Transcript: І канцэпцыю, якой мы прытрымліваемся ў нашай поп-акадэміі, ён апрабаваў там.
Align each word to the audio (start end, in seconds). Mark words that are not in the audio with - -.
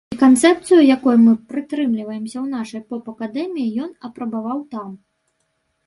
І 0.13 0.15
канцэпцыю, 0.21 0.79
якой 0.95 1.15
мы 1.25 1.33
прытрымліваемся 1.51 2.37
ў 2.41 2.47
нашай 2.57 2.81
поп-акадэміі, 2.91 3.69
ён 3.87 3.91
апрабаваў 4.11 4.69
там. 4.77 4.89